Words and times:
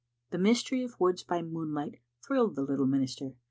The 0.31 0.39
mystery 0.39 0.81
of 0.81 0.99
woods 0.99 1.21
by 1.21 1.43
moonlight 1.43 1.99
thrilled 2.25 2.55
the 2.55 2.63
little 2.63 2.87
minister. 2.87 3.35